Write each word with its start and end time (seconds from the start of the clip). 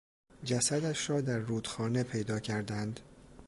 جسدش 0.43 1.09
را 1.09 1.21
در 1.21 1.37
رودخانه 1.37 2.03
پیدا 2.03 2.39
کردند. 2.39 2.99